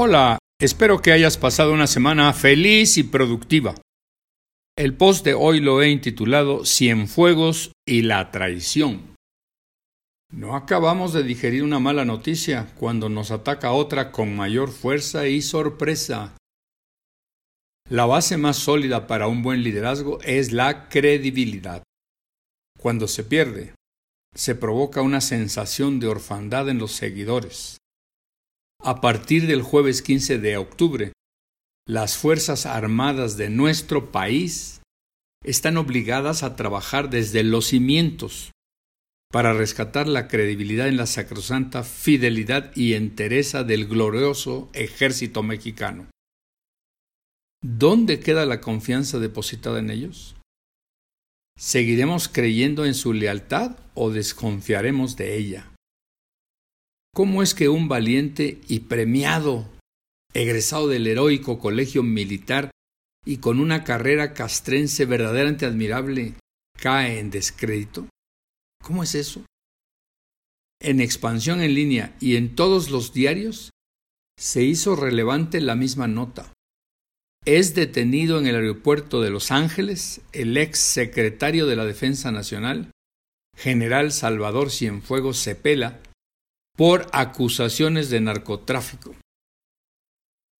Hola, 0.00 0.38
espero 0.60 1.02
que 1.02 1.10
hayas 1.10 1.36
pasado 1.38 1.72
una 1.72 1.88
semana 1.88 2.32
feliz 2.32 2.96
y 2.98 3.02
productiva. 3.02 3.74
El 4.76 4.94
post 4.94 5.24
de 5.24 5.34
hoy 5.34 5.58
lo 5.58 5.82
he 5.82 5.90
intitulado 5.90 6.64
Cienfuegos 6.64 7.72
y 7.84 8.02
la 8.02 8.30
traición. 8.30 9.16
No 10.32 10.54
acabamos 10.54 11.12
de 11.12 11.24
digerir 11.24 11.64
una 11.64 11.80
mala 11.80 12.04
noticia 12.04 12.72
cuando 12.78 13.08
nos 13.08 13.32
ataca 13.32 13.72
otra 13.72 14.12
con 14.12 14.36
mayor 14.36 14.70
fuerza 14.70 15.26
y 15.26 15.42
sorpresa. 15.42 16.36
La 17.90 18.06
base 18.06 18.36
más 18.36 18.56
sólida 18.56 19.08
para 19.08 19.26
un 19.26 19.42
buen 19.42 19.64
liderazgo 19.64 20.20
es 20.22 20.52
la 20.52 20.88
credibilidad. 20.88 21.82
Cuando 22.78 23.08
se 23.08 23.24
pierde, 23.24 23.74
se 24.32 24.54
provoca 24.54 25.02
una 25.02 25.20
sensación 25.20 25.98
de 25.98 26.06
orfandad 26.06 26.68
en 26.68 26.78
los 26.78 26.92
seguidores. 26.92 27.77
A 28.80 29.00
partir 29.00 29.46
del 29.46 29.62
jueves 29.62 30.02
15 30.02 30.38
de 30.38 30.56
octubre, 30.56 31.12
las 31.86 32.16
Fuerzas 32.16 32.64
Armadas 32.64 33.36
de 33.36 33.50
nuestro 33.50 34.12
país 34.12 34.82
están 35.44 35.76
obligadas 35.76 36.42
a 36.42 36.56
trabajar 36.56 37.10
desde 37.10 37.42
los 37.42 37.66
cimientos 37.66 38.52
para 39.30 39.52
rescatar 39.52 40.08
la 40.08 40.28
credibilidad 40.28 40.88
en 40.88 40.96
la 40.96 41.06
sacrosanta 41.06 41.82
fidelidad 41.82 42.74
y 42.74 42.94
entereza 42.94 43.64
del 43.64 43.86
glorioso 43.86 44.70
ejército 44.72 45.42
mexicano. 45.42 46.06
¿Dónde 47.62 48.20
queda 48.20 48.46
la 48.46 48.60
confianza 48.60 49.18
depositada 49.18 49.80
en 49.80 49.90
ellos? 49.90 50.36
¿Seguiremos 51.58 52.28
creyendo 52.28 52.86
en 52.86 52.94
su 52.94 53.12
lealtad 53.12 53.76
o 53.94 54.10
desconfiaremos 54.10 55.16
de 55.16 55.36
ella? 55.36 55.72
¿Cómo 57.18 57.42
es 57.42 57.52
que 57.52 57.68
un 57.68 57.88
valiente 57.88 58.60
y 58.68 58.78
premiado, 58.78 59.68
egresado 60.34 60.86
del 60.86 61.04
heroico 61.04 61.58
colegio 61.58 62.04
militar 62.04 62.70
y 63.26 63.38
con 63.38 63.58
una 63.58 63.82
carrera 63.82 64.34
castrense 64.34 65.04
verdaderamente 65.04 65.66
admirable, 65.66 66.34
cae 66.80 67.18
en 67.18 67.30
descrédito? 67.30 68.06
¿Cómo 68.84 69.02
es 69.02 69.16
eso? 69.16 69.44
En 70.80 71.00
expansión 71.00 71.60
en 71.60 71.74
línea 71.74 72.16
y 72.20 72.36
en 72.36 72.54
todos 72.54 72.88
los 72.88 73.12
diarios 73.12 73.70
se 74.38 74.62
hizo 74.62 74.94
relevante 74.94 75.60
la 75.60 75.74
misma 75.74 76.06
nota. 76.06 76.52
Es 77.44 77.74
detenido 77.74 78.38
en 78.38 78.46
el 78.46 78.54
aeropuerto 78.54 79.20
de 79.20 79.30
Los 79.30 79.50
Ángeles 79.50 80.20
el 80.30 80.56
ex 80.56 80.78
secretario 80.78 81.66
de 81.66 81.74
la 81.74 81.84
Defensa 81.84 82.30
Nacional, 82.30 82.92
general 83.56 84.12
Salvador 84.12 84.70
Cienfuegos 84.70 85.42
Cepela, 85.42 86.00
por 86.78 87.08
acusaciones 87.12 88.08
de 88.08 88.20
narcotráfico. 88.20 89.16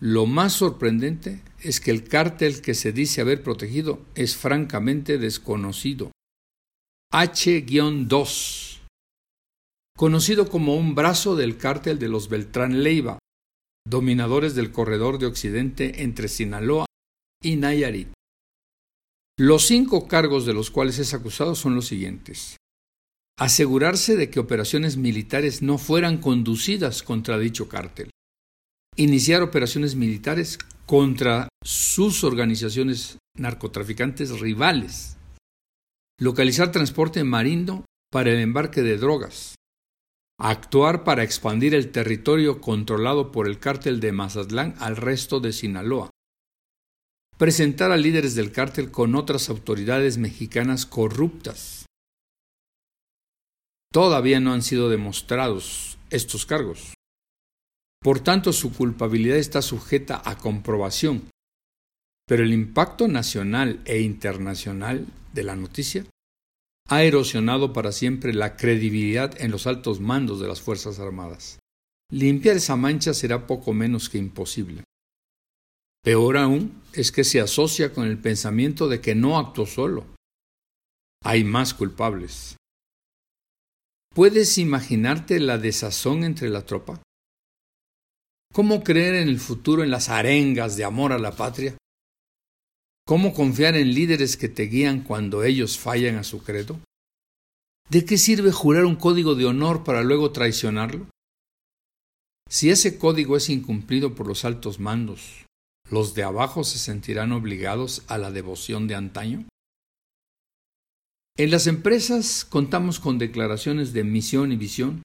Lo 0.00 0.24
más 0.24 0.54
sorprendente 0.54 1.42
es 1.60 1.78
que 1.78 1.90
el 1.90 2.08
cártel 2.08 2.62
que 2.62 2.72
se 2.72 2.90
dice 2.90 3.20
haber 3.20 3.42
protegido 3.42 4.00
es 4.14 4.34
francamente 4.34 5.18
desconocido. 5.18 6.12
H-2, 7.12 8.78
conocido 9.94 10.48
como 10.48 10.76
un 10.76 10.94
brazo 10.94 11.36
del 11.36 11.58
cártel 11.58 11.98
de 11.98 12.08
los 12.08 12.30
Beltrán 12.30 12.82
Leiva, 12.82 13.18
dominadores 13.86 14.54
del 14.54 14.72
corredor 14.72 15.18
de 15.18 15.26
Occidente 15.26 16.02
entre 16.02 16.28
Sinaloa 16.28 16.86
y 17.42 17.56
Nayarit. 17.56 18.08
Los 19.38 19.66
cinco 19.66 20.08
cargos 20.08 20.46
de 20.46 20.54
los 20.54 20.70
cuales 20.70 20.98
es 20.98 21.12
acusado 21.12 21.54
son 21.54 21.74
los 21.74 21.86
siguientes 21.86 22.56
asegurarse 23.38 24.16
de 24.16 24.30
que 24.30 24.40
operaciones 24.40 24.96
militares 24.96 25.60
no 25.60 25.76
fueran 25.76 26.18
conducidas 26.18 27.02
contra 27.02 27.38
dicho 27.38 27.68
cártel, 27.68 28.10
iniciar 28.96 29.42
operaciones 29.42 29.94
militares 29.94 30.58
contra 30.86 31.48
sus 31.62 32.24
organizaciones 32.24 33.18
narcotraficantes 33.36 34.40
rivales, 34.40 35.18
localizar 36.18 36.72
transporte 36.72 37.24
marino 37.24 37.84
para 38.10 38.30
el 38.30 38.40
embarque 38.40 38.82
de 38.82 38.96
drogas, 38.96 39.54
actuar 40.38 41.04
para 41.04 41.22
expandir 41.22 41.74
el 41.74 41.90
territorio 41.90 42.60
controlado 42.62 43.32
por 43.32 43.48
el 43.48 43.58
cártel 43.58 44.00
de 44.00 44.12
Mazatlán 44.12 44.74
al 44.78 44.96
resto 44.96 45.40
de 45.40 45.52
Sinaloa, 45.52 46.08
presentar 47.36 47.90
a 47.90 47.98
líderes 47.98 48.34
del 48.34 48.50
cártel 48.50 48.90
con 48.90 49.14
otras 49.14 49.50
autoridades 49.50 50.16
mexicanas 50.16 50.86
corruptas, 50.86 51.85
Todavía 53.96 54.40
no 54.40 54.52
han 54.52 54.60
sido 54.60 54.90
demostrados 54.90 55.96
estos 56.10 56.44
cargos. 56.44 56.92
Por 58.02 58.20
tanto, 58.20 58.52
su 58.52 58.74
culpabilidad 58.74 59.38
está 59.38 59.62
sujeta 59.62 60.20
a 60.22 60.36
comprobación. 60.36 61.30
Pero 62.26 62.42
el 62.42 62.52
impacto 62.52 63.08
nacional 63.08 63.80
e 63.86 64.02
internacional 64.02 65.06
de 65.32 65.42
la 65.44 65.56
noticia 65.56 66.04
ha 66.90 67.04
erosionado 67.04 67.72
para 67.72 67.90
siempre 67.90 68.34
la 68.34 68.58
credibilidad 68.58 69.34
en 69.40 69.50
los 69.50 69.66
altos 69.66 69.98
mandos 69.98 70.40
de 70.40 70.48
las 70.48 70.60
Fuerzas 70.60 70.98
Armadas. 70.98 71.58
Limpiar 72.12 72.56
esa 72.56 72.76
mancha 72.76 73.14
será 73.14 73.46
poco 73.46 73.72
menos 73.72 74.10
que 74.10 74.18
imposible. 74.18 74.84
Peor 76.04 76.36
aún 76.36 76.82
es 76.92 77.10
que 77.10 77.24
se 77.24 77.40
asocia 77.40 77.94
con 77.94 78.06
el 78.06 78.18
pensamiento 78.18 78.88
de 78.88 79.00
que 79.00 79.14
no 79.14 79.38
actuó 79.38 79.64
solo. 79.64 80.04
Hay 81.24 81.44
más 81.44 81.72
culpables. 81.72 82.56
¿Puedes 84.16 84.56
imaginarte 84.56 85.38
la 85.40 85.58
desazón 85.58 86.24
entre 86.24 86.48
la 86.48 86.64
tropa? 86.64 87.02
¿Cómo 88.50 88.82
creer 88.82 89.16
en 89.16 89.28
el 89.28 89.38
futuro 89.38 89.84
en 89.84 89.90
las 89.90 90.08
arengas 90.08 90.78
de 90.78 90.84
amor 90.84 91.12
a 91.12 91.18
la 91.18 91.36
patria? 91.36 91.76
¿Cómo 93.06 93.34
confiar 93.34 93.76
en 93.76 93.92
líderes 93.92 94.38
que 94.38 94.48
te 94.48 94.68
guían 94.68 95.02
cuando 95.02 95.44
ellos 95.44 95.78
fallan 95.78 96.16
a 96.16 96.24
su 96.24 96.42
credo? 96.42 96.80
¿De 97.90 98.06
qué 98.06 98.16
sirve 98.16 98.52
jurar 98.52 98.86
un 98.86 98.96
código 98.96 99.34
de 99.34 99.44
honor 99.44 99.84
para 99.84 100.02
luego 100.02 100.32
traicionarlo? 100.32 101.10
Si 102.48 102.70
ese 102.70 102.96
código 102.96 103.36
es 103.36 103.50
incumplido 103.50 104.14
por 104.14 104.26
los 104.26 104.46
altos 104.46 104.80
mandos, 104.80 105.44
¿los 105.90 106.14
de 106.14 106.22
abajo 106.22 106.64
se 106.64 106.78
sentirán 106.78 107.32
obligados 107.32 108.02
a 108.08 108.16
la 108.16 108.30
devoción 108.30 108.88
de 108.88 108.94
antaño? 108.94 109.46
En 111.38 111.50
las 111.50 111.66
empresas 111.66 112.46
contamos 112.46 112.98
con 112.98 113.18
declaraciones 113.18 113.92
de 113.92 114.04
misión 114.04 114.52
y 114.52 114.56
visión 114.56 115.02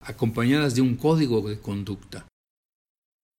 acompañadas 0.00 0.76
de 0.76 0.80
un 0.80 0.94
código 0.94 1.46
de 1.48 1.58
conducta. 1.58 2.28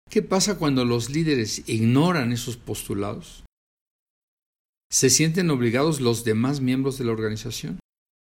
¿Qué 0.09 0.21
pasa 0.21 0.57
cuando 0.57 0.83
los 0.83 1.09
líderes 1.09 1.69
ignoran 1.69 2.33
esos 2.33 2.57
postulados? 2.57 3.45
¿Se 4.91 5.09
sienten 5.09 5.49
obligados 5.51 6.01
los 6.01 6.25
demás 6.25 6.59
miembros 6.59 6.97
de 6.97 7.05
la 7.05 7.13
organización? 7.13 7.79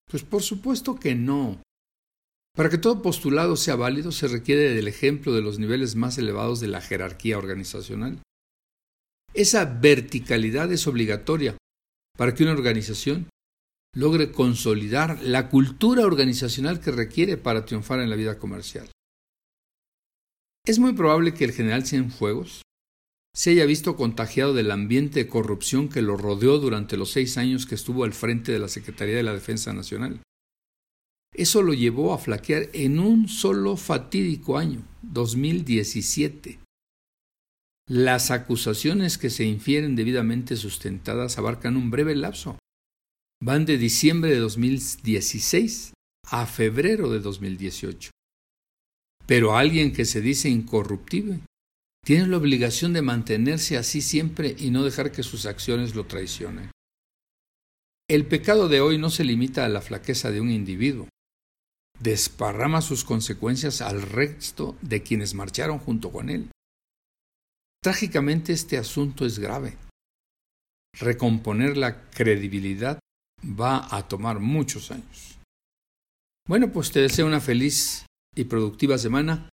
Pues 0.10 0.24
por 0.24 0.42
supuesto 0.42 0.96
que 0.96 1.14
no. 1.14 1.62
Para 2.56 2.72
que 2.72 2.80
todo 2.80 3.04
postulado 3.04 3.56
sea 3.56 3.76
válido 3.76 4.12
se 4.12 4.28
requiere 4.28 4.74
del 4.74 4.88
ejemplo 4.88 5.32
de 5.32 5.44
los 5.44 5.60
niveles 5.60 5.96
más 5.96 6.18
elevados 6.18 6.60
de 6.60 6.70
la 6.70 6.82
jerarquía 6.82 7.38
organizacional. 7.38 8.20
Esa 9.36 9.66
verticalidad 9.66 10.72
es 10.72 10.88
obligatoria 10.88 11.56
para 12.18 12.34
que 12.34 12.42
una 12.42 12.54
organización 12.54 13.30
logre 13.96 14.32
consolidar 14.32 15.22
la 15.24 15.50
cultura 15.50 16.06
organizacional 16.06 16.80
que 16.80 16.92
requiere 16.92 17.38
para 17.38 17.66
triunfar 17.66 18.02
en 18.02 18.10
la 18.10 18.16
vida 18.16 18.38
comercial. 18.38 18.90
Es 20.66 20.80
muy 20.80 20.94
probable 20.94 21.34
que 21.34 21.46
el 21.46 21.54
general 21.54 21.86
Cienfuegos 21.86 22.62
se 23.34 23.52
haya 23.52 23.66
visto 23.66 23.96
contagiado 23.96 24.54
del 24.54 24.72
ambiente 24.72 25.20
de 25.20 25.28
corrupción 25.28 25.90
que 25.90 26.02
lo 26.02 26.18
rodeó 26.18 26.58
durante 26.58 26.98
los 26.98 27.12
seis 27.12 27.38
años 27.38 27.66
que 27.66 27.76
estuvo 27.76 28.04
al 28.04 28.14
frente 28.14 28.52
de 28.52 28.60
la 28.60 28.68
Secretaría 28.68 29.16
de 29.16 29.24
la 29.24 29.34
Defensa 29.34 29.74
Nacional. 29.74 30.22
Eso 31.34 31.62
lo 31.62 31.74
llevó 31.74 32.14
a 32.14 32.18
flaquear 32.18 32.70
en 32.74 32.98
un 33.00 33.28
solo 33.28 33.76
fatídico 33.76 34.58
año, 34.58 34.84
2017. 35.02 36.60
Las 37.90 38.32
acusaciones 38.32 39.18
que 39.18 39.30
se 39.30 39.44
infieren 39.44 39.96
debidamente 39.96 40.56
sustentadas 40.56 41.38
abarcan 41.38 41.76
un 41.76 41.92
breve 41.92 42.16
lapso, 42.16 42.58
van 43.42 43.66
de 43.66 43.78
diciembre 43.78 44.32
de 44.32 44.40
2016 44.40 45.94
a 46.28 46.46
febrero 46.46 47.10
de 47.10 47.20
2018. 47.20 48.12
Pero 49.26 49.56
alguien 49.56 49.92
que 49.92 50.06
se 50.06 50.22
dice 50.22 50.50
incorruptible 50.50 51.40
tiene 52.06 52.28
la 52.28 52.38
obligación 52.38 52.94
de 52.94 53.02
mantenerse 53.02 53.78
así 53.78 54.02
siempre 54.02 54.56
y 54.58 54.70
no 54.70 54.84
dejar 54.84 55.12
que 55.12 55.24
sus 55.24 55.46
acciones 55.46 55.96
lo 55.96 56.06
traicionen. 56.06 56.72
El 58.08 58.28
pecado 58.28 58.70
de 58.70 58.82
hoy 58.82 59.00
no 59.00 59.10
se 59.10 59.24
limita 59.24 59.66
a 59.66 59.70
la 59.70 59.82
flaqueza 59.82 60.30
de 60.30 60.40
un 60.40 60.52
individuo, 60.52 61.10
desparrama 62.00 62.82
sus 62.82 63.04
consecuencias 63.04 63.82
al 63.82 64.04
resto 64.04 64.78
de 64.82 65.02
quienes 65.02 65.34
marcharon 65.34 65.80
junto 65.80 66.12
con 66.12 66.30
él. 66.30 66.52
Trágicamente 67.82 68.54
este 68.54 68.78
asunto 68.78 69.26
es 69.26 69.40
grave. 69.40 69.78
Recomponer 71.00 71.78
la 71.78 72.10
credibilidad 72.10 73.00
va 73.46 73.88
a 73.96 74.08
tomar 74.08 74.40
muchos 74.40 74.92
años. 74.92 75.38
Bueno, 76.48 76.72
pues 76.72 76.92
te 76.92 77.00
deseo 77.00 77.26
una 77.26 77.42
feliz 77.42 78.06
y 78.36 78.46
productiva 78.46 78.98
semana 78.98 79.50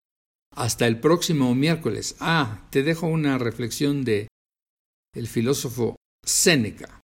Hasta 0.56 0.88
el 0.88 1.00
próximo 1.00 1.54
miércoles. 1.54 2.16
Ah, 2.20 2.68
te 2.72 2.82
dejo 2.82 3.08
una 3.08 3.38
reflexión 3.38 4.04
de 4.04 4.28
el 5.14 5.28
filósofo 5.28 5.96
Séneca. 6.26 7.02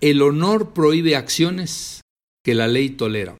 El 0.00 0.22
honor 0.22 0.72
prohíbe 0.72 1.16
acciones 1.16 2.00
que 2.44 2.54
la 2.54 2.68
ley 2.68 2.90
tolera. 2.90 3.36